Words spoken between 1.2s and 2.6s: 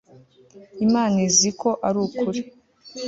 izi ko arukuri